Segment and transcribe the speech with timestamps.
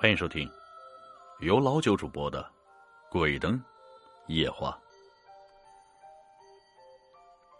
[0.00, 0.50] 欢迎收听
[1.40, 2.42] 由老九主播的
[3.12, 3.62] 《鬼灯
[4.28, 4.70] 夜话》。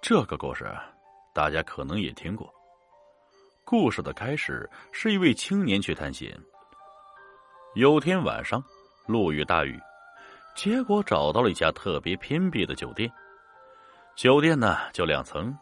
[0.00, 0.74] 这个故事
[1.34, 2.50] 大家可能也听过。
[3.62, 6.34] 故事的开始是一位青年去探险。
[7.74, 8.64] 有天晚上，
[9.04, 9.78] 路遇大雨，
[10.56, 13.12] 结果找到了一家特别偏僻的酒店。
[14.16, 15.54] 酒店呢就两层，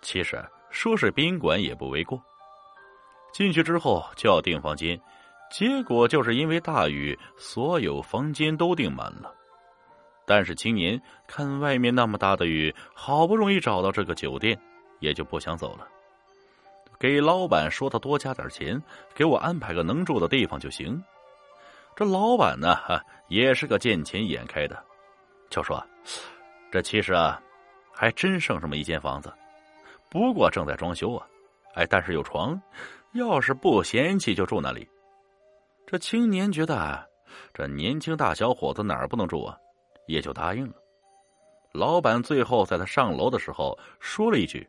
[0.00, 2.18] 其实说是宾馆也不为过。
[3.34, 4.98] 进去之后就要订房间。
[5.50, 9.34] 结果就是因为大雨，所有房间都订满了。
[10.24, 14.56] 但是青年看外面那么大的雨，好不容易找到这个酒店，
[15.00, 15.88] 也就不想走了。
[17.00, 18.80] 给老板说他多加点钱，
[19.12, 21.02] 给我安排个能住的地方就行。
[21.96, 22.76] 这老板呢，
[23.26, 24.80] 也是个见钱眼开的，
[25.48, 25.84] 就说
[26.70, 27.42] ：“这其实啊，
[27.92, 29.32] 还真剩这么一间房子，
[30.08, 31.26] 不过正在装修啊。
[31.74, 32.60] 哎，但是有床，
[33.14, 34.88] 要是不嫌弃就住那里。”
[35.90, 37.04] 这青年觉得，
[37.52, 39.58] 这年轻大小伙子哪儿不能住啊，
[40.06, 40.74] 也就答应了。
[41.72, 44.64] 老板最后在他上楼的时候说了一句：“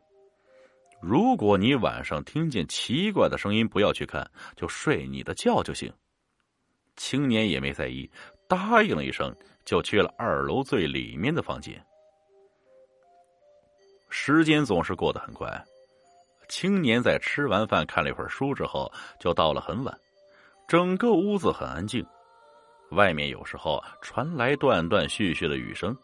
[1.00, 5.92] 如果你晚上听见奇怪的声音，不要去看，就睡你的觉就行。”
[6.98, 8.10] 青年也没在意，
[8.48, 9.32] 答应了一声，
[9.64, 11.80] 就去了二楼最里面的房间。
[14.10, 15.48] 时间总是过得很快，
[16.48, 19.96] 青年在吃完饭看了一会儿书之后，就到了很晚。
[20.72, 22.02] 整个屋子很安静，
[22.92, 25.94] 外面有时候传来断断续续的雨声。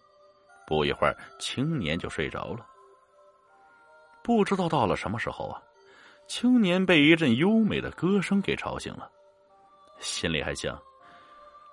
[0.66, 2.66] 不一会儿，青年就睡着了。
[4.22, 5.62] 不知道到了什么时候啊，
[6.27, 9.11] 青年被一阵优美的歌声给吵醒了，
[10.00, 10.78] 心里还想：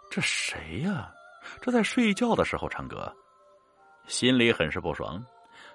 [0.09, 1.11] 这谁呀？
[1.59, 3.13] 这在睡觉的时候唱歌，
[4.07, 5.21] 心里很是不爽，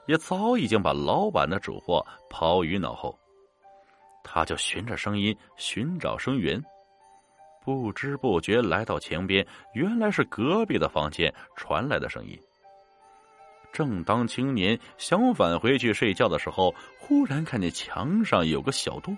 [0.07, 3.15] 也早已经把老板的嘱咐抛于脑后。
[4.25, 6.59] 他就循着声音寻找声源。
[7.65, 12.39] 不知不觉来到墙边，原来是隔壁的房间传来的声音。
[13.73, 19.17] 正当青年想返回去睡觉的时候，忽然看见墙上有个小洞。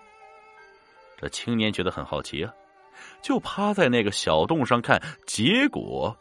[1.17, 2.53] 这青年觉得很好奇啊，
[3.23, 6.15] 就趴在那个小洞上看，结果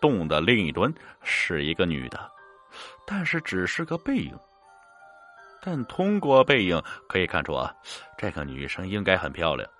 [0.00, 2.30] 洞的另一端是一个女的，
[3.06, 4.36] 但是只是个背影。
[5.62, 7.72] 但通过背影可以看出啊，
[8.18, 9.70] 这个女生应该很漂亮。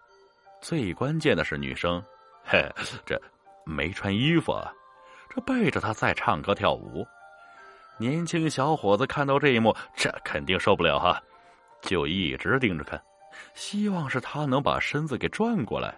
[0.62, 2.00] 最关键的是，女生，
[2.44, 2.64] 嘿，
[3.04, 3.20] 这
[3.66, 4.72] 没穿衣服，啊，
[5.28, 7.04] 这背着她在唱歌跳舞。
[7.98, 11.20] 年轻小伙子看到这一幕，这肯定受不了哈，
[11.82, 13.02] 就一直盯着看，
[13.54, 15.92] 希望是他能把身子给转过来。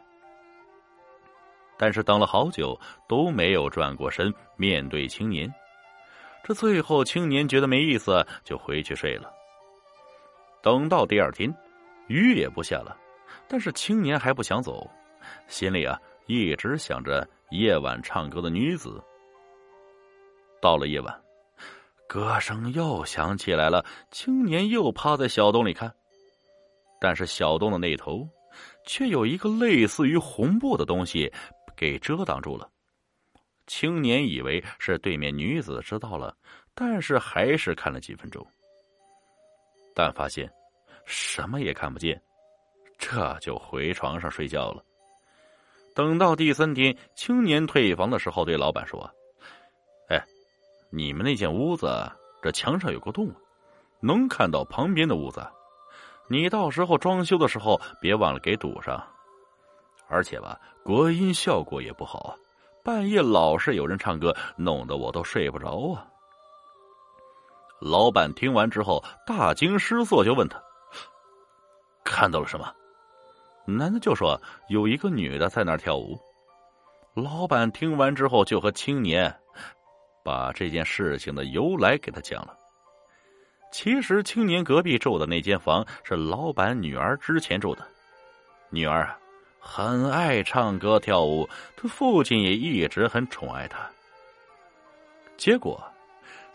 [1.76, 5.52] 但是等了好久都没有转过身面对青年，
[6.42, 9.30] 这最后青年觉得没意思，就回去睡了。
[10.62, 11.54] 等到第二天，
[12.08, 12.96] 雨也不下了。
[13.48, 14.90] 但是青年还不想走，
[15.48, 19.02] 心里啊一直想着夜晚唱歌的女子。
[20.60, 21.22] 到了夜晚，
[22.08, 25.94] 歌声又响起来了，青年又趴在小洞里看，
[27.00, 28.26] 但是小洞的那头
[28.86, 31.30] 却有一个类似于红布的东西
[31.76, 32.68] 给遮挡住了。
[33.66, 36.36] 青年以为是对面女子知道了，
[36.74, 38.46] 但是还是看了几分钟，
[39.94, 40.50] 但发现
[41.04, 42.20] 什么也看不见。
[42.98, 44.82] 这就回床上睡觉了。
[45.94, 49.08] 等到第三天，青年退房的时候，对老板说
[50.10, 50.24] ：“哎，
[50.90, 52.10] 你们那间屋子
[52.42, 53.32] 这墙上有个洞，
[54.00, 55.46] 能看到旁边的屋子。
[56.28, 59.00] 你到时候装修的时候，别忘了给堵上。
[60.08, 62.36] 而且吧，隔音效果也不好，
[62.82, 66.08] 半夜老是有人唱歌，弄得我都睡不着啊。”
[67.80, 70.60] 老板听完之后大惊失色，就问他
[72.02, 72.74] ：“看到了什么？”
[73.66, 76.18] 男的就说：“有一个女的在那儿跳舞。”
[77.14, 79.34] 老板听完之后，就和青年
[80.24, 82.56] 把这件事情的由来给他讲了。
[83.70, 87.86] 其实，青年隔壁住的那间房是老板女儿之前住的。
[88.70, 89.12] 女儿，
[89.58, 93.78] 很爱唱歌跳舞，他父亲也一直很宠爱她。
[95.36, 95.82] 结果，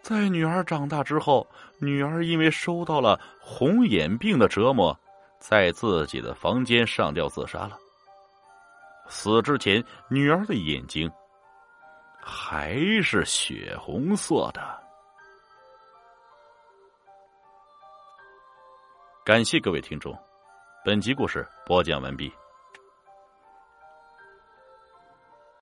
[0.01, 1.47] 在女儿长大之后，
[1.79, 4.97] 女儿因为受到了红眼病的折磨。
[5.39, 7.77] 在自己的房间上吊自杀了。
[9.07, 11.12] 死之前，女儿的眼睛
[12.21, 14.62] 还是血红色的。
[19.25, 20.15] 感谢各位听众，
[20.83, 22.31] 本集故事播讲完毕。